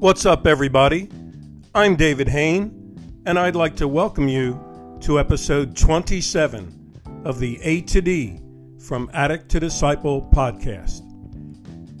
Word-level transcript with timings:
What's 0.00 0.24
up, 0.24 0.46
everybody? 0.46 1.10
I'm 1.74 1.96
David 1.96 2.28
Hain, 2.28 3.20
and 3.26 3.36
I'd 3.36 3.56
like 3.56 3.74
to 3.76 3.88
welcome 3.88 4.28
you 4.28 4.96
to 5.00 5.18
episode 5.18 5.76
27 5.76 7.22
of 7.24 7.40
the 7.40 7.58
A 7.64 7.80
to 7.80 8.00
D 8.00 8.40
from 8.78 9.10
Addict 9.12 9.48
to 9.48 9.58
Disciple 9.58 10.30
podcast. 10.32 11.02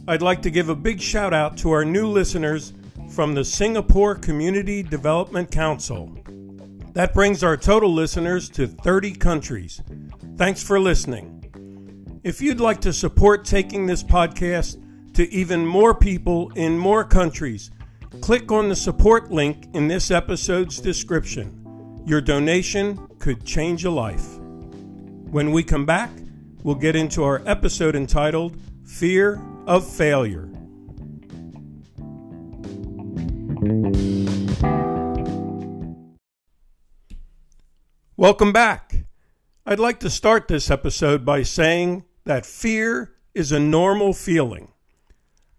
I'd 0.06 0.22
like 0.22 0.42
to 0.42 0.50
give 0.50 0.68
a 0.68 0.76
big 0.76 1.00
shout 1.00 1.34
out 1.34 1.56
to 1.58 1.72
our 1.72 1.84
new 1.84 2.06
listeners 2.06 2.72
from 3.10 3.34
the 3.34 3.44
Singapore 3.44 4.14
Community 4.14 4.80
Development 4.84 5.50
Council. 5.50 6.16
That 6.92 7.12
brings 7.12 7.42
our 7.42 7.56
total 7.56 7.92
listeners 7.92 8.48
to 8.50 8.68
30 8.68 9.10
countries. 9.14 9.82
Thanks 10.36 10.62
for 10.62 10.78
listening. 10.78 12.20
If 12.22 12.40
you'd 12.40 12.60
like 12.60 12.80
to 12.82 12.92
support 12.92 13.44
taking 13.44 13.86
this 13.86 14.04
podcast 14.04 14.80
to 15.14 15.28
even 15.32 15.66
more 15.66 15.96
people 15.96 16.52
in 16.54 16.78
more 16.78 17.02
countries, 17.02 17.72
click 18.20 18.50
on 18.50 18.68
the 18.68 18.76
support 18.76 19.30
link 19.30 19.66
in 19.74 19.88
this 19.88 20.10
episode's 20.10 20.80
description. 20.80 22.02
Your 22.06 22.20
donation 22.20 23.08
could 23.18 23.44
change 23.44 23.84
a 23.84 23.90
life. 23.90 24.38
When 25.30 25.52
we 25.52 25.62
come 25.62 25.84
back, 25.84 26.10
we'll 26.62 26.74
get 26.74 26.96
into 26.96 27.22
our 27.22 27.42
episode 27.46 27.94
entitled 27.94 28.56
Fear 28.84 29.42
of 29.66 29.86
Failure. 29.86 30.48
Welcome 38.16 38.52
back. 38.52 39.04
I'd 39.66 39.78
like 39.78 40.00
to 40.00 40.10
start 40.10 40.48
this 40.48 40.70
episode 40.70 41.26
by 41.26 41.42
saying 41.42 42.04
that 42.24 42.46
fear 42.46 43.12
is 43.34 43.52
a 43.52 43.60
normal 43.60 44.14
feeling. 44.14 44.72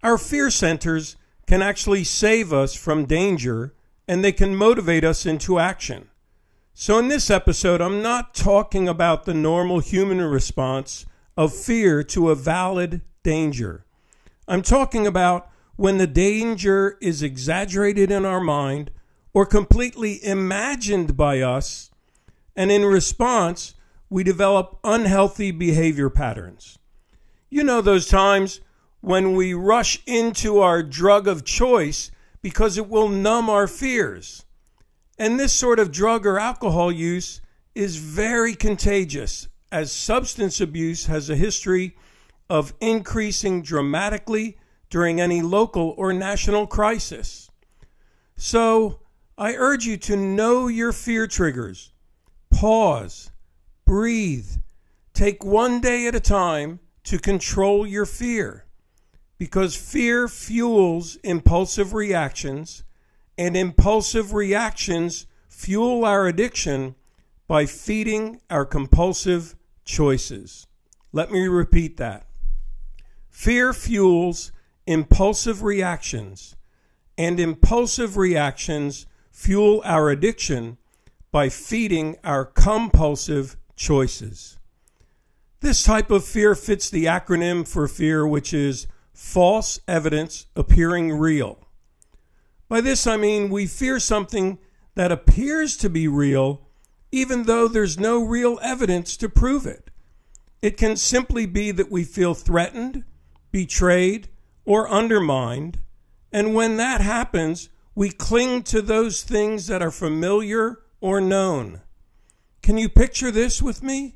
Our 0.02 0.18
fear 0.18 0.50
centers 0.50 1.16
can 1.50 1.64
actually 1.64 2.04
save 2.04 2.54
us 2.54 2.76
from 2.76 3.06
danger 3.06 3.74
and 4.08 4.24
they 4.24 4.32
can 4.32 4.56
motivate 4.56 5.04
us 5.04 5.26
into 5.26 5.58
action. 5.58 6.08
So, 6.76 7.00
in 7.00 7.08
this 7.08 7.32
episode, 7.32 7.82
I'm 7.82 8.04
not 8.04 8.36
talking 8.36 8.88
about 8.88 9.26
the 9.26 9.34
normal 9.34 9.80
human 9.80 10.22
response 10.22 11.08
of 11.36 11.52
fear 11.52 12.04
to 12.04 12.30
a 12.30 12.36
valid 12.36 13.02
danger. 13.24 13.84
I'm 14.48 14.62
talking 14.62 15.08
about 15.08 15.50
when 15.76 15.98
the 15.98 16.06
danger 16.06 17.00
is 17.02 17.24
exaggerated 17.24 18.12
in 18.12 18.26
our 18.26 18.40
mind 18.40 18.92
or 19.34 19.48
completely 19.48 20.24
imagined 20.24 21.18
by 21.18 21.42
us 21.42 21.90
and 22.56 22.72
in 22.72 22.86
response, 22.86 23.74
we 24.08 24.24
develop 24.24 24.80
unhealthy 24.84 25.50
behavior 25.50 26.12
patterns. 26.12 26.78
You 27.50 27.64
know 27.64 27.82
those 27.82 28.08
times 28.08 28.62
when 29.02 29.34
we 29.34 29.54
rush 29.54 30.02
into 30.06 30.60
our 30.60 30.84
drug 30.84 31.28
of 31.28 31.46
choice 31.46 32.12
because 32.42 32.78
it 32.78 32.90
will 32.90 33.10
numb 33.10 33.50
our 33.50 33.68
fears. 33.68 34.46
And 35.18 35.40
this 35.40 35.54
sort 35.54 35.80
of 35.80 35.92
drug 35.92 36.26
or 36.26 36.40
alcohol 36.40 36.92
use 36.92 37.42
is 37.76 37.98
very 37.98 38.56
contagious, 38.56 39.48
as 39.72 39.92
substance 39.92 40.60
abuse 40.60 41.06
has 41.06 41.30
a 41.30 41.36
history 41.36 41.96
of 42.50 42.74
increasing 42.80 43.62
dramatically 43.62 44.58
during 44.90 45.22
any 45.22 45.42
local 45.42 45.94
or 45.98 46.14
national 46.14 46.66
crisis. 46.68 47.52
So, 48.36 49.02
I 49.38 49.54
urge 49.54 49.86
you 49.86 49.96
to 49.98 50.18
know 50.18 50.68
your 50.68 50.92
fear 50.92 51.28
triggers 51.28 51.92
Pause, 52.50 53.32
breathe, 53.86 54.50
take 55.14 55.46
one 55.46 55.80
day 55.80 56.08
at 56.08 56.16
a 56.16 56.20
time 56.20 56.80
to 57.04 57.20
control 57.20 57.86
your 57.86 58.06
fear 58.06 58.66
because 59.40 59.76
fear 59.76 60.28
fuels 60.28 61.16
impulsive 61.24 61.94
reactions, 61.94 62.84
and 63.38 63.56
impulsive 63.56 64.34
reactions 64.34 65.26
fuel 65.48 66.06
our 66.06 66.28
addiction 66.28 66.94
by 67.48 67.66
feeding 67.66 68.42
our 68.50 68.66
compulsive 68.66 69.56
choices. 69.86 70.68
Let 71.14 71.32
me 71.32 71.48
repeat 71.48 71.98
that. 71.98 72.28
Fear 73.30 73.74
fuels 73.74 74.52
impulsive 74.86 75.64
reactions, 75.64 76.58
and 77.18 77.40
impulsive 77.40 78.18
reactions 78.18 79.06
fuel 79.32 79.82
our 79.86 80.10
addiction 80.10 80.78
by 81.32 81.48
feeding 81.48 82.18
our 82.26 82.44
compulsive 82.44 83.56
choices. 83.78 84.58
This 85.62 85.84
type 85.84 86.12
of 86.12 86.26
fear 86.26 86.56
fits 86.56 86.90
the 86.90 87.06
acronym 87.06 87.66
for 87.66 87.88
fear, 87.88 88.28
which 88.28 88.54
is 88.54 88.88
false 89.20 89.82
evidence 89.86 90.46
appearing 90.56 91.12
real. 91.12 91.68
By 92.70 92.80
this 92.80 93.06
I 93.06 93.18
mean 93.18 93.50
we 93.50 93.68
fear 93.68 94.00
something 94.00 94.60
that 94.96 95.12
appears 95.12 95.76
to 95.78 95.90
be 95.90 96.08
real, 96.08 96.62
even 97.12 97.44
though 97.44 97.68
there's 97.68 98.00
no 98.00 98.24
real 98.24 98.58
evidence 98.64 99.18
to 99.18 99.28
prove 99.28 99.66
it. 99.66 99.92
It 100.62 100.78
can 100.78 100.96
simply 100.96 101.46
be 101.46 101.72
that 101.72 101.92
we 101.92 102.06
feel 102.06 102.34
threatened, 102.34 103.04
betrayed, 103.52 104.30
or 104.64 104.90
undermined, 104.90 105.80
and 106.32 106.56
when 106.56 106.78
that 106.78 107.02
happens, 107.02 107.70
we 107.94 108.10
cling 108.10 108.64
to 108.64 108.82
those 108.82 109.22
things 109.22 109.68
that 109.68 109.82
are 109.82 109.92
familiar 109.92 110.80
or 111.02 111.20
known. 111.20 111.82
Can 112.64 112.78
you 112.78 112.88
picture 112.88 113.32
this 113.32 113.62
with 113.62 113.84
me? 113.84 114.16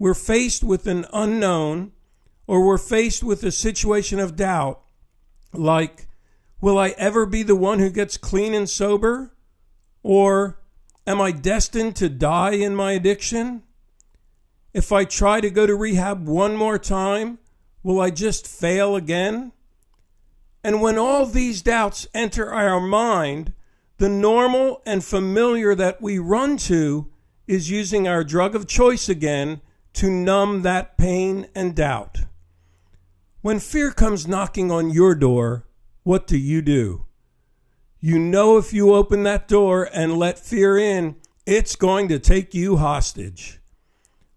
We're 0.00 0.14
faced 0.14 0.64
with 0.64 0.88
an 0.88 1.06
unknown, 1.12 1.92
or 2.46 2.64
we're 2.64 2.78
faced 2.78 3.24
with 3.24 3.42
a 3.42 3.50
situation 3.50 4.18
of 4.18 4.36
doubt, 4.36 4.82
like, 5.52 6.06
will 6.60 6.78
I 6.78 6.90
ever 6.90 7.26
be 7.26 7.42
the 7.42 7.56
one 7.56 7.78
who 7.78 7.90
gets 7.90 8.16
clean 8.16 8.54
and 8.54 8.68
sober? 8.68 9.34
Or 10.02 10.58
am 11.06 11.20
I 11.20 11.32
destined 11.32 11.96
to 11.96 12.08
die 12.08 12.52
in 12.52 12.74
my 12.74 12.92
addiction? 12.92 13.62
If 14.72 14.92
I 14.92 15.04
try 15.04 15.40
to 15.40 15.50
go 15.50 15.66
to 15.66 15.74
rehab 15.74 16.28
one 16.28 16.56
more 16.56 16.78
time, 16.78 17.38
will 17.82 18.00
I 18.00 18.10
just 18.10 18.46
fail 18.46 18.94
again? 18.94 19.52
And 20.62 20.82
when 20.82 20.98
all 20.98 21.26
these 21.26 21.62
doubts 21.62 22.06
enter 22.12 22.52
our 22.52 22.80
mind, 22.80 23.52
the 23.98 24.08
normal 24.08 24.82
and 24.84 25.04
familiar 25.04 25.74
that 25.74 26.02
we 26.02 26.18
run 26.18 26.56
to 26.58 27.10
is 27.46 27.70
using 27.70 28.06
our 28.06 28.24
drug 28.24 28.54
of 28.54 28.66
choice 28.66 29.08
again 29.08 29.60
to 29.94 30.10
numb 30.10 30.62
that 30.62 30.98
pain 30.98 31.48
and 31.54 31.74
doubt. 31.74 32.25
When 33.46 33.60
fear 33.60 33.92
comes 33.92 34.26
knocking 34.26 34.72
on 34.72 34.90
your 34.90 35.14
door, 35.14 35.68
what 36.02 36.26
do 36.26 36.36
you 36.36 36.60
do? 36.60 37.06
You 38.00 38.18
know 38.18 38.56
if 38.56 38.72
you 38.72 38.92
open 38.92 39.22
that 39.22 39.46
door 39.46 39.88
and 39.94 40.18
let 40.18 40.36
fear 40.36 40.76
in, 40.76 41.14
it's 41.46 41.76
going 41.76 42.08
to 42.08 42.18
take 42.18 42.54
you 42.54 42.78
hostage. 42.78 43.60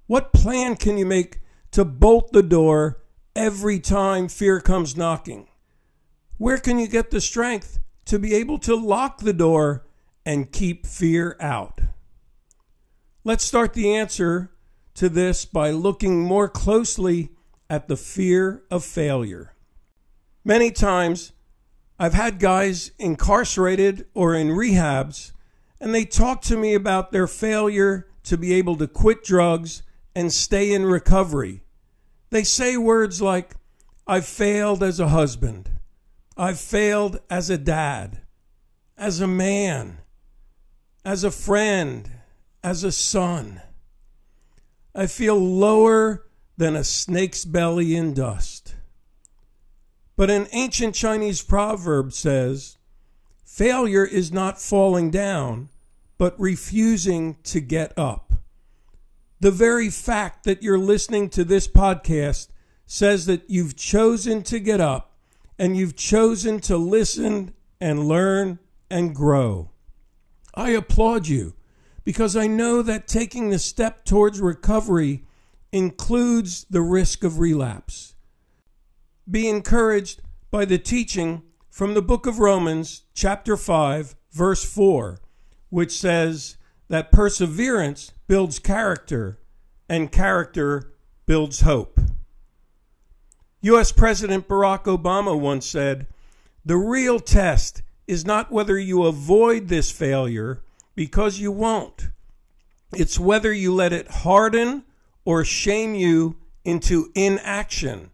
What 0.05 0.31
plan 0.31 0.75
can 0.75 0.99
you 0.99 1.07
make 1.07 1.39
to 1.71 1.83
bolt 1.83 2.33
the 2.33 2.43
door 2.43 3.01
every 3.35 3.79
time 3.79 4.27
fear 4.27 4.61
comes 4.61 4.95
knocking? 4.95 5.47
Where 6.37 6.59
can 6.59 6.77
you 6.77 6.87
get 6.87 7.09
the 7.09 7.19
strength 7.19 7.79
to 8.05 8.19
be 8.19 8.35
able 8.35 8.59
to 8.59 8.75
lock 8.75 9.21
the 9.21 9.33
door 9.33 9.87
and 10.23 10.51
keep 10.51 10.85
fear 10.85 11.35
out? 11.39 11.81
Let's 13.23 13.43
start 13.43 13.73
the 13.73 13.91
answer 13.91 14.51
to 14.93 15.09
this 15.09 15.45
by 15.45 15.71
looking 15.71 16.21
more 16.21 16.47
closely 16.47 17.31
at 17.69 17.87
the 17.87 17.97
fear 17.97 18.63
of 18.71 18.83
failure. 18.83 19.53
Many 20.43 20.71
times, 20.71 21.33
I've 21.99 22.13
had 22.13 22.39
guys 22.39 22.91
incarcerated 22.97 24.07
or 24.13 24.33
in 24.33 24.49
rehabs, 24.49 25.33
and 25.79 25.93
they 25.93 26.05
talk 26.05 26.41
to 26.43 26.57
me 26.57 26.73
about 26.73 27.11
their 27.11 27.27
failure 27.27 28.07
to 28.23 28.37
be 28.37 28.53
able 28.53 28.75
to 28.77 28.87
quit 28.87 29.23
drugs 29.23 29.83
and 30.15 30.31
stay 30.31 30.73
in 30.73 30.85
recovery. 30.85 31.63
They 32.29 32.43
say 32.43 32.77
words 32.77 33.21
like, 33.21 33.55
I've 34.07 34.25
failed 34.25 34.81
as 34.81 34.99
a 34.99 35.09
husband. 35.09 35.69
I've 36.35 36.59
failed 36.59 37.19
as 37.29 37.49
a 37.49 37.57
dad, 37.57 38.21
as 38.97 39.19
a 39.19 39.27
man, 39.27 39.99
as 41.03 41.23
a 41.23 41.31
friend, 41.31 42.09
as 42.63 42.83
a 42.83 42.91
son. 42.91 43.61
I 44.95 45.07
feel 45.07 45.35
lower 45.35 46.25
than 46.59 46.75
a 46.75 46.83
snake's 46.83 47.45
belly 47.45 47.95
in 47.95 48.13
dust. 48.13 48.75
But 50.17 50.29
an 50.29 50.49
ancient 50.51 50.93
Chinese 50.93 51.41
proverb 51.41 52.11
says, 52.11 52.77
failure 53.45 54.03
is 54.03 54.33
not 54.33 54.59
falling 54.59 55.09
down, 55.09 55.69
but 56.17 56.37
refusing 56.37 57.37
to 57.43 57.61
get 57.61 57.97
up. 57.97 58.33
The 59.39 59.51
very 59.51 59.89
fact 59.89 60.43
that 60.43 60.61
you're 60.61 60.77
listening 60.77 61.29
to 61.29 61.45
this 61.45 61.65
podcast 61.65 62.49
says 62.85 63.25
that 63.27 63.49
you've 63.49 63.77
chosen 63.77 64.43
to 64.43 64.59
get 64.59 64.81
up 64.81 65.17
and 65.57 65.77
you've 65.77 65.95
chosen 65.95 66.59
to 66.59 66.75
listen 66.75 67.53
and 67.79 68.05
learn 68.05 68.59
and 68.91 69.15
grow. 69.15 69.71
I 70.53 70.71
applaud 70.71 71.25
you 71.29 71.53
because 72.03 72.35
I 72.35 72.47
know 72.47 72.81
that 72.81 73.07
taking 73.07 73.49
the 73.49 73.59
step 73.59 74.03
towards 74.03 74.41
recovery 74.41 75.23
includes 75.71 76.65
the 76.69 76.81
risk 76.81 77.23
of 77.23 77.39
relapse. 77.39 78.15
Be 79.29 79.47
encouraged 79.47 80.21
by 80.51 80.65
the 80.65 80.79
teaching 80.79 81.43
from 81.69 81.93
the 81.93 82.01
book 82.01 82.25
of 82.25 82.39
Romans, 82.39 83.03
chapter 83.13 83.55
5, 83.55 84.15
verse 84.31 84.65
4, 84.65 85.19
which 85.69 85.91
says 85.91 86.57
that 86.87 87.11
perseverance 87.11 88.11
builds 88.27 88.59
character 88.59 89.39
and 89.87 90.11
character 90.11 90.93
builds 91.25 91.61
hope. 91.61 91.99
U.S. 93.61 93.91
President 93.91 94.47
Barack 94.47 94.85
Obama 94.85 95.39
once 95.39 95.65
said, 95.65 96.07
The 96.65 96.77
real 96.77 97.19
test 97.19 97.81
is 98.07 98.25
not 98.25 98.51
whether 98.51 98.79
you 98.79 99.03
avoid 99.03 99.67
this 99.67 99.91
failure, 99.91 100.63
because 100.95 101.39
you 101.39 101.51
won't. 101.51 102.09
It's 102.93 103.19
whether 103.19 103.53
you 103.53 103.73
let 103.73 103.93
it 103.93 104.09
harden 104.09 104.83
or 105.29 105.45
shame 105.45 105.93
you 105.93 106.35
into 106.65 107.11
inaction, 107.13 108.09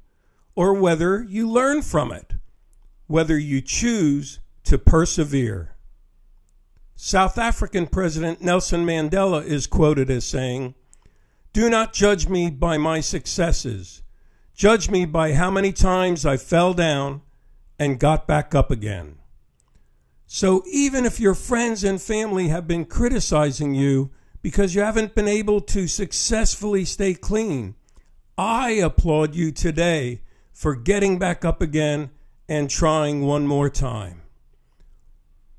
or 0.54 0.74
whether 0.74 1.24
you 1.24 1.50
learn 1.50 1.82
from 1.82 2.12
it, 2.12 2.34
whether 3.08 3.38
you 3.38 3.62
choose 3.62 4.40
to 4.66 4.78
persevere. 4.78 5.78
South 6.98 7.38
African 7.38 7.88
President 7.88 8.42
Nelson 8.42 8.86
Mandela 8.86 9.42
is 9.46 9.66
quoted 9.66 10.10
as 10.10 10.26
saying, 10.26 10.76
Do 11.54 11.70
not 11.70 11.94
judge 11.94 12.28
me 12.28 12.50
by 12.50 12.78
my 12.78 13.00
successes. 13.00 14.04
Judge 14.54 14.90
me 14.90 15.06
by 15.06 15.32
how 15.32 15.50
many 15.50 15.72
times 15.72 16.26
I 16.26 16.36
fell 16.36 16.74
down 16.74 17.22
and 17.80 17.98
got 17.98 18.28
back 18.28 18.54
up 18.54 18.70
again. 18.70 19.20
So 20.28 20.64
even 20.70 21.06
if 21.06 21.22
your 21.22 21.34
friends 21.34 21.82
and 21.86 22.02
family 22.02 22.50
have 22.50 22.68
been 22.68 22.84
criticizing 22.84 23.74
you 23.74 24.12
because 24.46 24.76
you 24.76 24.82
haven't 24.82 25.16
been 25.16 25.28
able 25.28 25.60
to 25.60 25.88
successfully 25.88 26.86
stay 26.86 27.16
clean, 27.16 27.74
I 28.38 28.74
applaud 28.74 29.34
you 29.34 29.52
today 29.52 30.22
for 30.54 30.76
getting 30.76 31.18
back 31.18 31.44
up 31.44 31.64
again 31.64 32.12
and 32.48 32.70
trying 32.70 33.24
one 33.24 33.48
more 33.48 33.72
time. 33.72 34.22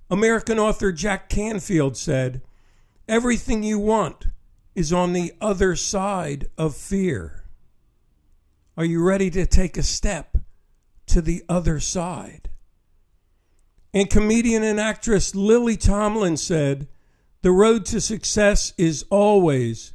American 0.09 0.61
author 0.61 0.93
Jack 0.93 1.29
Canfield 1.29 1.97
said, 1.97 2.43
Everything 3.09 3.65
you 3.65 3.81
want 3.81 4.29
is 4.77 4.93
on 4.93 5.15
the 5.15 5.33
other 5.41 5.75
side 5.75 6.49
of 6.57 6.77
fear. 6.77 7.43
Are 8.77 8.85
you 8.85 9.03
ready 9.03 9.31
to 9.31 9.47
take 9.47 9.77
a 9.77 9.83
step 9.83 10.39
to 11.07 11.21
the 11.21 11.43
other 11.49 11.81
side? 11.81 12.51
And 13.93 14.09
comedian 14.09 14.63
and 14.63 14.79
actress 14.79 15.35
Lily 15.35 15.77
Tomlin 15.77 16.37
said, 16.37 16.87
The 17.47 17.53
road 17.53 17.87
to 17.87 18.01
success 18.01 18.73
is 18.77 19.05
always 19.09 19.95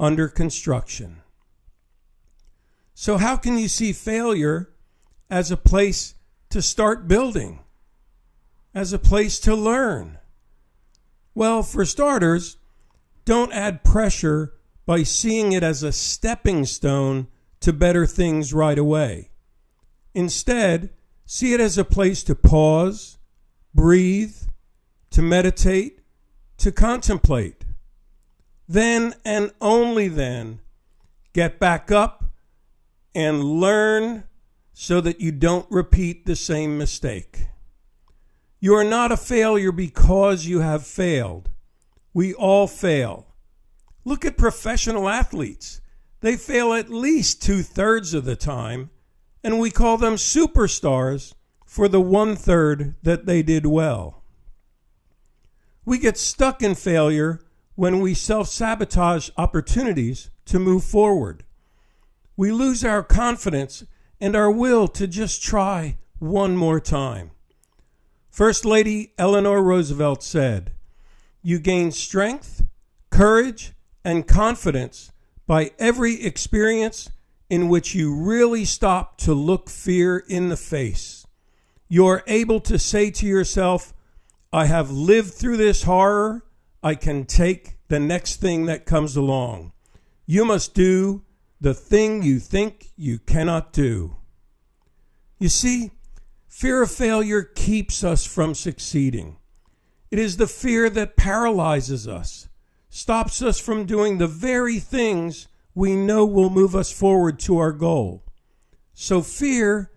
under 0.00 0.26
construction. 0.26 1.22
So, 2.92 3.18
how 3.18 3.36
can 3.36 3.56
you 3.56 3.68
see 3.68 3.92
failure 3.92 4.70
as 5.30 5.52
a 5.52 5.56
place 5.56 6.16
to 6.50 6.60
start 6.60 7.06
building? 7.06 7.60
as 8.74 8.92
a 8.92 8.98
place 8.98 9.38
to 9.38 9.54
learn? 9.54 10.18
Well, 11.36 11.62
for 11.62 11.84
starters, 11.84 12.56
don't 13.24 13.52
add 13.52 13.84
pressure 13.84 14.54
by 14.84 15.04
seeing 15.04 15.52
it 15.52 15.62
as 15.62 15.84
a 15.84 15.92
stepping 15.92 16.64
stone 16.64 17.28
to 17.60 17.72
better 17.72 18.06
things 18.06 18.52
right 18.52 18.76
away. 18.76 19.30
Instead, 20.14 20.90
see 21.24 21.54
it 21.54 21.60
as 21.60 21.78
a 21.78 21.84
place 21.84 22.24
to 22.24 22.34
pause, 22.34 23.18
breathe, 23.72 24.34
to 25.10 25.22
meditate, 25.22 25.97
to 26.58 26.72
contemplate. 26.72 27.64
Then 28.68 29.14
and 29.24 29.52
only 29.60 30.08
then, 30.08 30.60
get 31.32 31.58
back 31.58 31.90
up 31.90 32.32
and 33.14 33.42
learn 33.42 34.24
so 34.72 35.00
that 35.00 35.20
you 35.20 35.32
don't 35.32 35.66
repeat 35.70 36.26
the 36.26 36.36
same 36.36 36.76
mistake. 36.78 37.46
You 38.60 38.74
are 38.74 38.84
not 38.84 39.12
a 39.12 39.16
failure 39.16 39.72
because 39.72 40.46
you 40.46 40.60
have 40.60 40.86
failed. 40.86 41.48
We 42.12 42.34
all 42.34 42.66
fail. 42.66 43.26
Look 44.04 44.24
at 44.24 44.36
professional 44.36 45.08
athletes. 45.08 45.80
They 46.20 46.36
fail 46.36 46.72
at 46.72 46.90
least 46.90 47.42
two 47.42 47.62
thirds 47.62 48.14
of 48.14 48.24
the 48.24 48.36
time, 48.36 48.90
and 49.44 49.60
we 49.60 49.70
call 49.70 49.96
them 49.96 50.14
superstars 50.14 51.34
for 51.64 51.88
the 51.88 52.00
one 52.00 52.34
third 52.34 52.96
that 53.02 53.26
they 53.26 53.42
did 53.42 53.66
well. 53.66 54.17
We 55.88 55.96
get 55.96 56.18
stuck 56.18 56.62
in 56.62 56.74
failure 56.74 57.40
when 57.74 58.00
we 58.00 58.12
self 58.12 58.48
sabotage 58.48 59.30
opportunities 59.38 60.28
to 60.44 60.58
move 60.58 60.84
forward. 60.84 61.44
We 62.36 62.52
lose 62.52 62.84
our 62.84 63.02
confidence 63.02 63.86
and 64.20 64.36
our 64.36 64.50
will 64.50 64.86
to 64.88 65.06
just 65.06 65.42
try 65.42 65.96
one 66.18 66.58
more 66.58 66.78
time. 66.78 67.30
First 68.28 68.66
Lady 68.66 69.14
Eleanor 69.16 69.62
Roosevelt 69.62 70.22
said, 70.22 70.72
You 71.40 71.58
gain 71.58 71.90
strength, 71.90 72.66
courage, 73.08 73.72
and 74.04 74.28
confidence 74.28 75.10
by 75.46 75.70
every 75.78 76.22
experience 76.22 77.08
in 77.48 77.70
which 77.70 77.94
you 77.94 78.14
really 78.14 78.66
stop 78.66 79.16
to 79.20 79.32
look 79.32 79.70
fear 79.70 80.18
in 80.18 80.50
the 80.50 80.56
face. 80.58 81.26
You're 81.88 82.24
able 82.26 82.60
to 82.60 82.78
say 82.78 83.10
to 83.12 83.24
yourself, 83.24 83.94
I 84.52 84.66
have 84.66 84.90
lived 84.90 85.34
through 85.34 85.58
this 85.58 85.82
horror. 85.82 86.44
I 86.82 86.94
can 86.94 87.24
take 87.24 87.76
the 87.88 88.00
next 88.00 88.36
thing 88.36 88.66
that 88.66 88.86
comes 88.86 89.16
along. 89.16 89.72
You 90.26 90.44
must 90.44 90.74
do 90.74 91.24
the 91.60 91.74
thing 91.74 92.22
you 92.22 92.38
think 92.38 92.90
you 92.96 93.18
cannot 93.18 93.72
do. 93.72 94.16
You 95.38 95.48
see, 95.48 95.92
Fear 96.58 96.82
of 96.82 96.90
failure 96.90 97.44
keeps 97.44 98.02
us 98.02 98.26
from 98.26 98.52
succeeding. 98.52 99.36
It 100.10 100.18
is 100.18 100.38
the 100.38 100.48
fear 100.48 100.90
that 100.90 101.16
paralyzes 101.16 102.08
us, 102.08 102.48
stops 102.90 103.42
us 103.42 103.60
from 103.60 103.86
doing 103.86 104.18
the 104.18 104.26
very 104.26 104.80
things 104.80 105.46
we 105.72 105.94
know 105.94 106.26
will 106.26 106.50
move 106.50 106.74
us 106.74 106.90
forward 106.90 107.38
to 107.38 107.58
our 107.58 107.70
goal. 107.70 108.24
So, 108.92 109.22
fear 109.22 109.92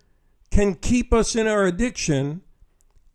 can 0.52 0.76
keep 0.76 1.12
us 1.12 1.34
in 1.34 1.48
our 1.48 1.64
addiction 1.64 2.42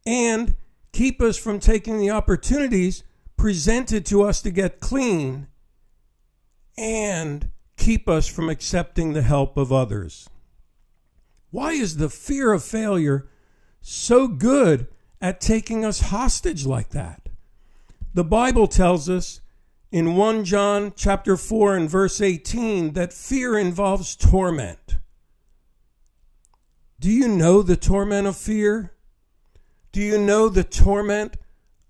and 0.06 0.58
keep 0.92 1.22
us 1.22 1.38
from 1.38 1.60
taking 1.60 1.98
the 1.98 2.10
opportunities 2.10 3.04
presented 3.36 4.06
to 4.08 4.24
us 4.24 4.42
to 4.42 4.52
get 4.52 4.80
clean 4.80 5.48
and 6.78 7.52
keep 7.78 8.10
us 8.10 8.28
from 8.28 8.50
accepting 8.50 9.14
the 9.14 9.22
help 9.22 9.58
of 9.58 9.72
others. 9.72 10.30
Why 11.52 11.72
is 11.72 11.98
the 11.98 12.10
fear 12.10 12.52
of 12.52 12.64
failure 12.64 13.30
so 13.82 14.28
good 14.28 14.88
at 15.22 15.42
taking 15.42 15.86
us 15.86 16.02
hostage 16.02 16.66
like 16.66 16.90
that. 16.90 17.30
The 18.14 18.24
Bible 18.24 18.68
tells 18.68 19.10
us 19.10 19.42
in 19.92 20.16
1 20.16 20.44
John 20.44 20.94
chapter 20.96 21.38
4 21.38 21.78
and 21.78 21.90
verse 21.90 22.20
18 22.20 22.94
that 22.94 23.14
fear 23.14 23.58
involves 23.58 24.16
torment. 24.16 24.98
Do 27.00 27.10
you 27.10 27.28
know 27.28 27.62
the 27.62 27.78
torment 27.78 28.28
of 28.28 28.36
fear? 28.36 28.92
Do 29.98 30.04
you 30.04 30.20
know 30.20 30.48
the 30.48 30.64
torment 30.64 31.38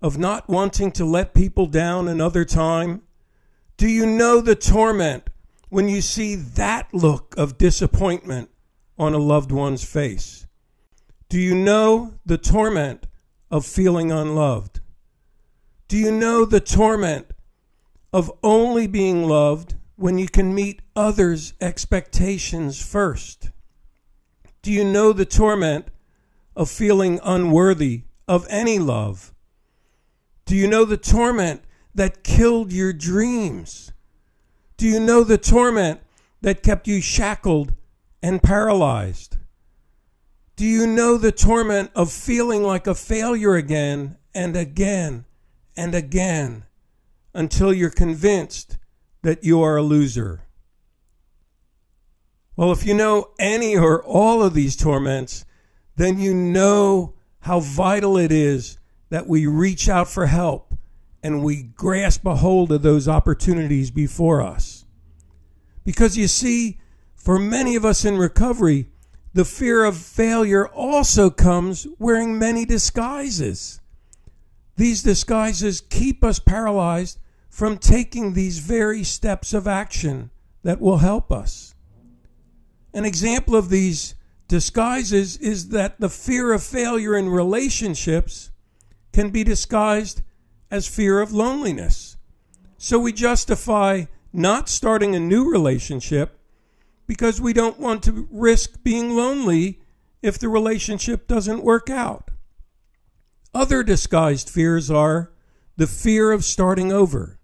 of 0.00 0.16
not 0.16 0.48
wanting 0.48 0.92
to 0.92 1.04
let 1.04 1.34
people 1.34 1.66
down 1.66 2.08
another 2.08 2.42
time? 2.42 3.02
Do 3.76 3.86
you 3.86 4.06
know 4.06 4.40
the 4.40 4.54
torment 4.54 5.28
when 5.68 5.90
you 5.90 6.00
see 6.00 6.34
that 6.34 6.88
look 6.94 7.34
of 7.36 7.58
disappointment 7.58 8.48
on 8.98 9.12
a 9.12 9.18
loved 9.18 9.52
one's 9.52 9.84
face? 9.84 10.46
Do 11.28 11.38
you 11.38 11.54
know 11.54 12.14
the 12.24 12.38
torment 12.38 13.06
of 13.50 13.66
feeling 13.66 14.10
unloved? 14.10 14.80
Do 15.86 15.98
you 15.98 16.10
know 16.10 16.46
the 16.46 16.60
torment 16.60 17.32
of 18.10 18.32
only 18.42 18.86
being 18.86 19.24
loved 19.24 19.74
when 19.96 20.16
you 20.16 20.28
can 20.28 20.54
meet 20.54 20.80
others' 20.96 21.52
expectations 21.60 22.80
first? 22.82 23.50
Do 24.62 24.72
you 24.72 24.82
know 24.82 25.12
the 25.12 25.26
torment 25.26 25.88
of 26.58 26.68
feeling 26.68 27.20
unworthy 27.22 28.02
of 28.26 28.44
any 28.50 28.80
love? 28.80 29.32
Do 30.44 30.56
you 30.56 30.66
know 30.66 30.84
the 30.84 30.96
torment 30.96 31.62
that 31.94 32.24
killed 32.24 32.72
your 32.72 32.92
dreams? 32.92 33.92
Do 34.76 34.86
you 34.86 34.98
know 34.98 35.22
the 35.22 35.38
torment 35.38 36.00
that 36.40 36.64
kept 36.64 36.88
you 36.88 37.00
shackled 37.00 37.74
and 38.20 38.42
paralyzed? 38.42 39.36
Do 40.56 40.66
you 40.66 40.84
know 40.88 41.16
the 41.16 41.30
torment 41.30 41.92
of 41.94 42.10
feeling 42.10 42.64
like 42.64 42.88
a 42.88 42.94
failure 42.94 43.54
again 43.54 44.16
and 44.34 44.56
again 44.56 45.26
and 45.76 45.94
again 45.94 46.64
until 47.34 47.72
you're 47.72 47.88
convinced 47.88 48.78
that 49.22 49.44
you 49.44 49.62
are 49.62 49.76
a 49.76 49.82
loser? 49.82 50.42
Well, 52.56 52.72
if 52.72 52.84
you 52.84 52.94
know 52.94 53.30
any 53.38 53.76
or 53.76 54.02
all 54.02 54.42
of 54.42 54.54
these 54.54 54.74
torments, 54.74 55.44
then 55.98 56.16
you 56.18 56.32
know 56.32 57.12
how 57.40 57.58
vital 57.58 58.16
it 58.16 58.30
is 58.30 58.78
that 59.10 59.26
we 59.26 59.46
reach 59.46 59.88
out 59.88 60.08
for 60.08 60.26
help 60.26 60.72
and 61.24 61.42
we 61.42 61.62
grasp 61.62 62.24
a 62.24 62.36
hold 62.36 62.70
of 62.70 62.82
those 62.82 63.08
opportunities 63.08 63.90
before 63.90 64.40
us. 64.40 64.84
Because 65.84 66.16
you 66.16 66.28
see, 66.28 66.78
for 67.16 67.36
many 67.38 67.74
of 67.74 67.84
us 67.84 68.04
in 68.04 68.16
recovery, 68.16 68.86
the 69.34 69.44
fear 69.44 69.84
of 69.84 69.96
failure 69.96 70.68
also 70.68 71.30
comes 71.30 71.86
wearing 71.98 72.38
many 72.38 72.64
disguises. 72.64 73.80
These 74.76 75.02
disguises 75.02 75.80
keep 75.80 76.22
us 76.22 76.38
paralyzed 76.38 77.18
from 77.50 77.76
taking 77.76 78.34
these 78.34 78.60
very 78.60 79.02
steps 79.02 79.52
of 79.52 79.66
action 79.66 80.30
that 80.62 80.80
will 80.80 80.98
help 80.98 81.32
us. 81.32 81.74
An 82.94 83.04
example 83.04 83.56
of 83.56 83.68
these 83.68 84.14
disguises 84.48 85.36
is 85.36 85.68
that 85.68 86.00
the 86.00 86.08
fear 86.08 86.52
of 86.52 86.62
failure 86.62 87.16
in 87.16 87.28
relationships 87.28 88.50
can 89.12 89.30
be 89.30 89.44
disguised 89.44 90.22
as 90.70 90.88
fear 90.88 91.20
of 91.20 91.32
loneliness. 91.32 92.16
So 92.78 92.98
we 92.98 93.12
justify 93.12 94.04
not 94.32 94.68
starting 94.68 95.14
a 95.14 95.20
new 95.20 95.50
relationship 95.50 96.38
because 97.06 97.40
we 97.40 97.52
don't 97.52 97.78
want 97.78 98.02
to 98.04 98.28
risk 98.30 98.82
being 98.82 99.14
lonely 99.14 99.80
if 100.22 100.38
the 100.38 100.48
relationship 100.48 101.26
doesn't 101.26 101.62
work 101.62 101.90
out. 101.90 102.30
Other 103.54 103.82
disguised 103.82 104.50
fears 104.50 104.90
are 104.90 105.32
the 105.76 105.86
fear 105.86 106.32
of 106.32 106.44
starting 106.44 106.92
over, 106.92 107.38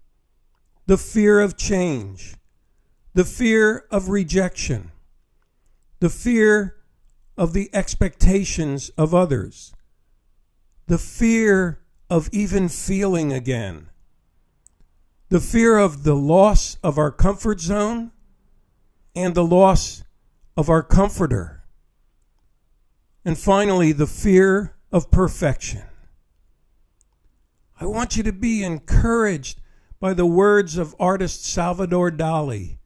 the 0.85 0.97
fear 0.97 1.39
of 1.39 1.57
change, 1.57 2.35
the 3.13 3.25
fear 3.25 3.85
of 3.89 4.09
rejection, 4.09 4.91
the 5.99 6.09
fear 6.09 6.75
of 7.37 7.53
the 7.53 7.69
expectations 7.73 8.89
of 8.97 9.13
others, 9.13 9.73
the 10.87 10.97
fear 10.97 11.79
of 12.09 12.29
even 12.31 12.69
feeling 12.69 13.33
again, 13.33 13.87
the 15.29 15.39
fear 15.39 15.77
of 15.77 16.03
the 16.03 16.15
loss 16.15 16.77
of 16.83 16.97
our 16.97 17.11
comfort 17.11 17.59
zone 17.59 18.11
and 19.15 19.33
the 19.33 19.45
loss 19.45 20.03
of 20.55 20.69
our 20.69 20.83
comforter, 20.83 21.63
and 23.23 23.37
finally, 23.37 23.91
the 23.91 24.07
fear 24.07 24.75
of 24.91 25.09
perfection. 25.09 25.81
I 27.79 27.85
want 27.85 28.15
you 28.15 28.23
to 28.23 28.31
be 28.31 28.63
encouraged 28.63 29.59
by 29.99 30.13
the 30.13 30.25
words 30.25 30.77
of 30.77 30.95
artist 30.99 31.43
Salvador 31.43 32.11
Dali, 32.11 32.77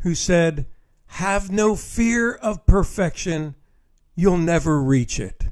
who 0.00 0.14
said, 0.14 0.66
Have 1.06 1.50
no 1.50 1.76
fear 1.76 2.34
of 2.34 2.66
perfection, 2.66 3.54
you'll 4.16 4.38
never 4.38 4.82
reach 4.82 5.20
it. 5.20 5.44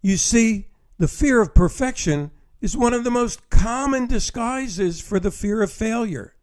You 0.00 0.16
see, 0.16 0.68
the 0.96 1.08
fear 1.08 1.42
of 1.42 1.54
perfection 1.54 2.30
is 2.60 2.76
one 2.76 2.94
of 2.94 3.04
the 3.04 3.10
most 3.10 3.50
common 3.50 4.06
disguises 4.06 5.00
for 5.00 5.18
the 5.20 5.32
fear 5.32 5.62
of 5.62 5.70
failure. 5.70 6.34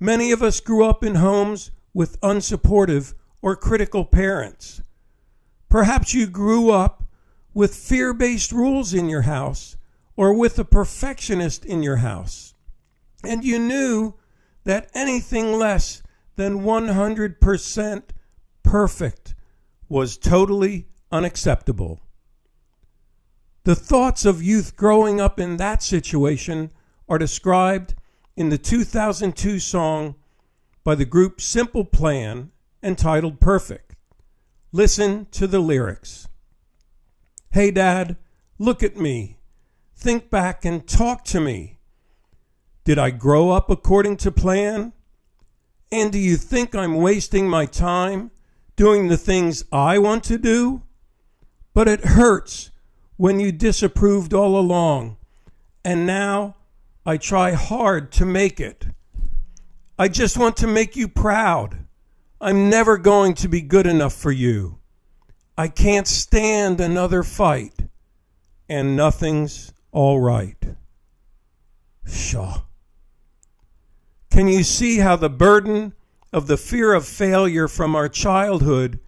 Many 0.00 0.32
of 0.32 0.42
us 0.42 0.60
grew 0.60 0.84
up 0.84 1.02
in 1.02 1.14
homes 1.14 1.70
with 1.94 2.20
unsupportive 2.20 3.14
or 3.40 3.56
critical 3.56 4.04
parents. 4.04 4.82
Perhaps 5.68 6.14
you 6.14 6.26
grew 6.26 6.70
up 6.70 7.04
with 7.54 7.74
fear 7.74 8.12
based 8.12 8.52
rules 8.52 8.92
in 8.92 9.08
your 9.08 9.22
house 9.22 9.76
or 10.16 10.32
with 10.32 10.58
a 10.58 10.64
perfectionist 10.64 11.64
in 11.64 11.82
your 11.82 11.96
house. 11.96 12.54
And 13.24 13.44
you 13.44 13.58
knew 13.58 14.14
that 14.64 14.90
anything 14.94 15.52
less 15.52 16.02
than 16.36 16.60
100% 16.60 18.02
perfect 18.62 19.34
was 19.88 20.16
totally 20.16 20.86
unacceptable. 21.10 22.00
The 23.64 23.74
thoughts 23.74 24.24
of 24.24 24.42
youth 24.42 24.76
growing 24.76 25.20
up 25.20 25.38
in 25.38 25.56
that 25.56 25.82
situation 25.82 26.70
are 27.08 27.18
described 27.18 27.94
in 28.36 28.50
the 28.50 28.58
2002 28.58 29.58
song 29.58 30.14
by 30.84 30.94
the 30.94 31.04
group 31.04 31.40
Simple 31.40 31.84
Plan 31.84 32.50
entitled 32.82 33.40
Perfect. 33.40 33.96
Listen 34.72 35.26
to 35.32 35.46
the 35.46 35.60
lyrics. 35.60 36.28
Hey, 37.50 37.70
Dad, 37.70 38.16
look 38.58 38.82
at 38.82 38.96
me. 38.96 39.38
Think 39.96 40.30
back 40.30 40.64
and 40.64 40.86
talk 40.86 41.24
to 41.24 41.40
me. 41.40 41.78
Did 42.84 42.98
I 42.98 43.10
grow 43.10 43.50
up 43.50 43.70
according 43.70 44.18
to 44.18 44.30
plan? 44.30 44.92
And 45.90 46.12
do 46.12 46.18
you 46.18 46.36
think 46.36 46.74
I'm 46.74 46.96
wasting 46.96 47.48
my 47.48 47.66
time 47.66 48.30
doing 48.78 49.08
the 49.08 49.16
things 49.16 49.64
I 49.72 49.98
want 49.98 50.22
to 50.24 50.38
do? 50.38 50.82
But 51.74 51.88
it 51.88 52.04
hurts 52.04 52.70
when 53.16 53.40
you 53.40 53.50
disapproved 53.50 54.32
all 54.32 54.56
along, 54.56 55.16
and 55.84 56.06
now 56.06 56.54
I 57.04 57.16
try 57.16 57.52
hard 57.52 58.12
to 58.12 58.24
make 58.24 58.60
it. 58.60 58.86
I 59.98 60.06
just 60.06 60.38
want 60.38 60.56
to 60.58 60.68
make 60.68 60.94
you 60.94 61.08
proud. 61.08 61.86
I'm 62.40 62.70
never 62.70 62.96
going 62.96 63.34
to 63.34 63.48
be 63.48 63.62
good 63.62 63.86
enough 63.86 64.14
for 64.14 64.30
you. 64.30 64.78
I 65.56 65.66
can't 65.66 66.06
stand 66.06 66.80
another 66.80 67.24
fight, 67.24 67.74
and 68.68 68.94
nothing's 68.94 69.72
all 69.90 70.20
right. 70.20 70.56
Shaw. 72.06 72.62
Can 74.30 74.46
you 74.46 74.62
see 74.62 74.98
how 74.98 75.16
the 75.16 75.28
burden 75.28 75.94
of 76.32 76.46
the 76.46 76.56
fear 76.56 76.92
of 76.92 77.06
failure 77.06 77.68
from 77.68 77.96
our 77.96 78.08
childhood 78.08 79.00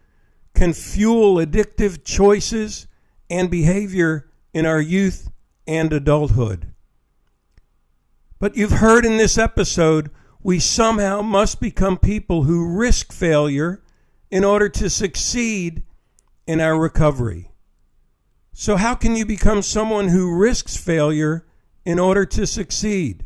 can 0.55 0.73
fuel 0.73 1.37
addictive 1.37 2.05
choices 2.05 2.87
and 3.29 3.51
behavior 3.51 4.31
in 4.53 4.67
our 4.67 4.81
youth 4.81 5.31
and 5.67 5.93
adulthood. 5.93 6.73
But 8.39 8.57
you've 8.57 8.73
heard 8.73 9.05
in 9.05 9.19
this 9.19 9.39
episode, 9.39 10.11
we 10.43 10.59
somehow 10.59 11.21
must 11.21 11.61
become 11.61 11.99
people 11.99 12.45
who 12.45 12.77
risk 12.77 13.13
failure 13.13 13.83
in 14.31 14.45
order 14.45 14.69
to 14.71 14.89
succeed 14.89 15.83
in 16.47 16.61
our 16.61 16.79
recovery. 16.79 17.51
So, 18.53 18.77
how 18.77 18.95
can 18.95 19.15
you 19.15 19.25
become 19.25 19.63
someone 19.63 20.09
who 20.09 20.37
risks 20.37 20.77
failure 20.77 21.47
in 21.85 21.99
order 21.99 22.27
to 22.27 22.47
succeed? 22.47 23.25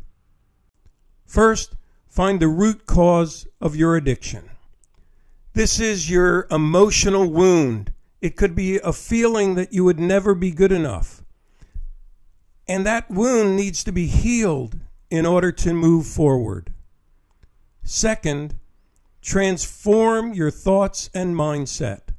First, 1.24 1.74
find 2.14 2.38
the 2.38 2.46
root 2.46 2.86
cause 2.86 3.48
of 3.60 3.74
your 3.74 3.96
addiction. 3.96 4.48
This 5.54 5.80
is 5.80 6.08
your 6.08 6.46
emotional 6.48 7.28
wound 7.28 7.92
it 8.20 8.36
could 8.36 8.54
be 8.54 8.78
a 8.78 8.92
feeling 8.92 9.56
that 9.56 9.72
you 9.72 9.84
would 9.84 9.98
never 9.98 10.34
be 10.34 10.52
good 10.52 10.70
enough. 10.70 11.22
And 12.68 12.86
that 12.86 13.10
wound 13.10 13.56
needs 13.56 13.82
to 13.84 13.92
be 13.92 14.06
healed 14.06 14.78
in 15.10 15.26
order 15.26 15.50
to 15.52 15.74
move 15.74 16.06
forward. 16.06 16.72
Second, 17.82 18.58
transform 19.20 20.32
your 20.32 20.52
thoughts 20.52 21.10
and 21.12 21.34
mindset. 21.34 22.14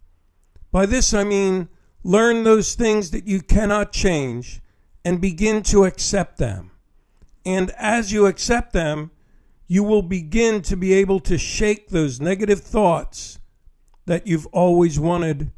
By 0.71 0.85
this 0.85 1.13
I 1.13 1.23
mean 1.23 1.69
learn 2.03 2.43
those 2.43 2.75
things 2.75 3.11
that 3.11 3.25
you 3.25 3.41
cannot 3.41 3.93
change 3.93 4.61
and 5.05 5.21
begin 5.21 5.63
to 5.63 5.85
accept 5.85 6.37
them. 6.37 6.71
And 7.45 7.71
as 7.77 8.11
you 8.11 8.25
accept 8.25 8.73
them, 8.73 9.11
you 9.67 9.83
will 9.83 10.01
begin 10.01 10.61
to 10.61 10.75
be 10.75 10.93
able 10.93 11.19
to 11.21 11.37
shake 11.37 11.89
those 11.89 12.21
negative 12.21 12.61
thoughts 12.61 13.39
that 14.05 14.27
you've 14.27 14.45
always 14.47 14.99
wanted 14.99 15.51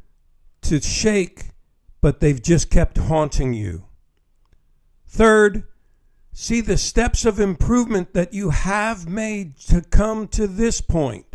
to 0.61 0.81
shake, 0.81 1.51
but 2.01 2.19
they've 2.19 2.41
just 2.41 2.69
kept 2.69 2.97
haunting 2.97 3.53
you. 3.53 3.85
Third, 5.07 5.63
see 6.31 6.61
the 6.61 6.77
steps 6.77 7.25
of 7.25 7.39
improvement 7.39 8.13
that 8.13 8.33
you 8.33 8.51
have 8.51 9.09
made 9.09 9.57
to 9.57 9.81
come 9.81 10.27
to 10.29 10.47
this 10.47 10.79
point. 10.81 11.25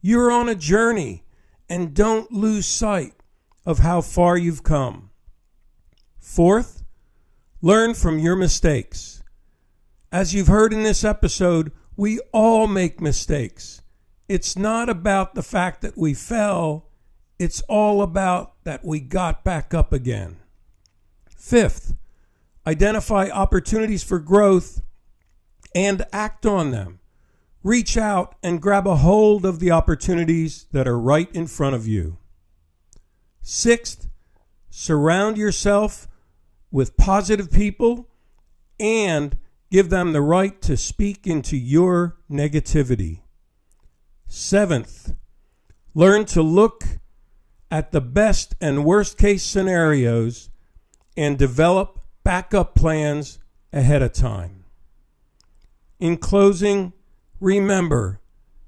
You're 0.00 0.32
on 0.32 0.48
a 0.48 0.54
journey 0.54 1.24
and 1.68 1.94
don't 1.94 2.32
lose 2.32 2.66
sight 2.66 3.14
of 3.64 3.78
how 3.78 4.00
far 4.00 4.36
you've 4.36 4.64
come. 4.64 5.10
Fourth, 6.18 6.82
learn 7.60 7.94
from 7.94 8.18
your 8.18 8.34
mistakes. 8.34 9.22
As 10.10 10.34
you've 10.34 10.48
heard 10.48 10.72
in 10.72 10.82
this 10.82 11.04
episode, 11.04 11.72
we 11.96 12.20
all 12.32 12.66
make 12.66 13.00
mistakes. 13.00 13.82
It's 14.28 14.56
not 14.56 14.88
about 14.88 15.34
the 15.34 15.42
fact 15.42 15.82
that 15.82 15.96
we 15.96 16.14
fell, 16.14 16.88
it's 17.38 17.60
all 17.62 18.02
about 18.02 18.54
that 18.64 18.84
we 18.84 19.00
got 19.00 19.44
back 19.44 19.74
up 19.74 19.92
again. 19.92 20.36
Fifth, 21.36 21.94
identify 22.66 23.28
opportunities 23.28 24.04
for 24.04 24.18
growth 24.18 24.82
and 25.74 26.04
act 26.12 26.46
on 26.46 26.70
them. 26.70 27.00
Reach 27.62 27.96
out 27.96 28.36
and 28.42 28.62
grab 28.62 28.86
a 28.86 28.96
hold 28.96 29.44
of 29.44 29.60
the 29.60 29.70
opportunities 29.70 30.66
that 30.72 30.88
are 30.88 30.98
right 30.98 31.30
in 31.34 31.46
front 31.46 31.74
of 31.74 31.86
you. 31.86 32.18
Sixth, 33.40 34.08
surround 34.70 35.36
yourself 35.36 36.08
with 36.70 36.96
positive 36.96 37.50
people 37.50 38.08
and 38.80 39.36
give 39.72 39.88
them 39.88 40.12
the 40.12 40.20
right 40.20 40.60
to 40.60 40.76
speak 40.76 41.26
into 41.26 41.56
your 41.56 42.18
negativity. 42.30 43.22
Seventh, 44.26 45.14
learn 45.94 46.26
to 46.26 46.42
look 46.42 46.84
at 47.70 47.90
the 47.90 48.00
best 48.02 48.54
and 48.60 48.84
worst 48.84 49.16
case 49.16 49.42
scenarios 49.42 50.50
and 51.16 51.38
develop 51.38 52.00
backup 52.22 52.74
plans 52.74 53.38
ahead 53.72 54.02
of 54.02 54.12
time. 54.12 54.66
In 55.98 56.18
closing, 56.18 56.92
remember 57.40 58.20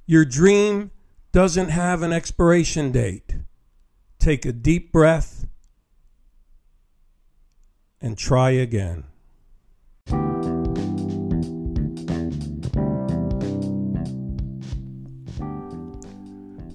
your 0.06 0.24
dream 0.24 0.90
doesn't 1.32 1.68
have 1.68 2.00
an 2.00 2.14
expiration 2.14 2.90
date. 2.90 3.34
take 4.18 4.46
a 4.46 4.52
deep 4.52 4.90
breath 4.90 5.46
and 8.00 8.16
try 8.16 8.52
again. 8.52 9.04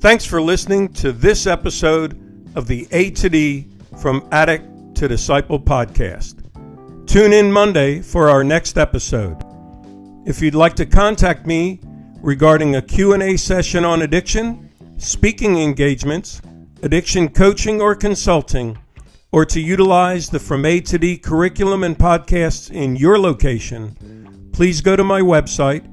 Thanks 0.01 0.23
for 0.23 0.41
listening 0.41 0.93
to 0.93 1.11
this 1.11 1.45
episode 1.45 2.13
of 2.55 2.67
the 2.67 2.87
A 2.91 3.09
to 3.11 3.29
D 3.29 3.67
from 4.01 4.25
Addict 4.31 4.95
to 4.95 5.09
Disciple 5.09 5.59
podcast. 5.59 6.35
Tune 7.05 7.33
in 7.33 7.51
Monday 7.51 8.01
for 8.01 8.29
our 8.29 8.41
next 8.41 8.77
episode. 8.77 9.35
If 10.25 10.41
you'd 10.41 10.55
like 10.55 10.75
to 10.77 10.85
contact 10.85 11.45
me 11.45 11.81
regarding 12.21 12.77
a 12.77 12.81
Q&A 12.81 13.35
session 13.35 13.83
on 13.83 14.03
addiction, 14.03 14.71
speaking 14.95 15.57
engagements, 15.57 16.41
addiction 16.81 17.27
coaching 17.27 17.81
or 17.81 17.93
consulting, 17.93 18.77
or 19.33 19.43
to 19.47 19.59
utilize 19.59 20.29
the 20.29 20.39
From 20.39 20.63
A 20.63 20.79
to 20.79 20.97
D 20.97 21.17
curriculum 21.17 21.83
and 21.83 21.97
podcasts 21.97 22.71
in 22.71 22.95
your 22.95 23.19
location, 23.19 24.49
please 24.53 24.79
go 24.79 24.95
to 24.95 25.03
my 25.03 25.19
website 25.19 25.83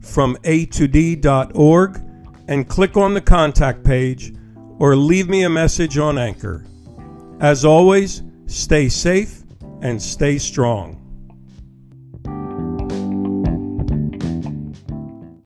www 0.00 0.06
from-a-to-d.org 0.10 2.00
and 2.48 2.68
click 2.68 2.96
on 2.96 3.14
the 3.14 3.20
contact 3.20 3.84
page 3.84 4.34
or 4.78 4.96
leave 4.96 5.28
me 5.28 5.44
a 5.44 5.50
message 5.50 5.98
on 5.98 6.18
Anchor. 6.18 6.66
As 7.40 7.64
always, 7.64 8.22
stay 8.46 8.88
safe 8.88 9.42
and 9.82 10.00
stay 10.00 10.38
strong. 10.38 10.99